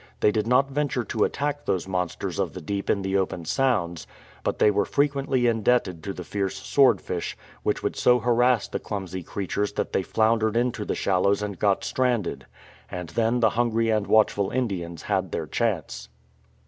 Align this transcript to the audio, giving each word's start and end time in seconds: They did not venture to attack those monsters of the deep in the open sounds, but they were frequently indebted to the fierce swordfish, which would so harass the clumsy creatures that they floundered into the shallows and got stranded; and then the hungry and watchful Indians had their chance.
They 0.19 0.31
did 0.31 0.47
not 0.47 0.71
venture 0.71 1.03
to 1.03 1.25
attack 1.25 1.63
those 1.67 1.87
monsters 1.87 2.39
of 2.39 2.53
the 2.53 2.59
deep 2.59 2.89
in 2.89 3.03
the 3.03 3.15
open 3.17 3.45
sounds, 3.45 4.07
but 4.43 4.57
they 4.57 4.71
were 4.71 4.83
frequently 4.83 5.45
indebted 5.45 6.03
to 6.03 6.11
the 6.11 6.23
fierce 6.23 6.55
swordfish, 6.57 7.37
which 7.61 7.83
would 7.83 7.95
so 7.95 8.17
harass 8.17 8.67
the 8.67 8.79
clumsy 8.79 9.21
creatures 9.21 9.73
that 9.73 9.93
they 9.93 10.01
floundered 10.01 10.57
into 10.57 10.85
the 10.85 10.95
shallows 10.95 11.43
and 11.43 11.59
got 11.59 11.83
stranded; 11.83 12.47
and 12.89 13.09
then 13.09 13.41
the 13.41 13.51
hungry 13.51 13.91
and 13.91 14.07
watchful 14.07 14.49
Indians 14.49 15.03
had 15.03 15.31
their 15.31 15.45
chance. 15.45 16.09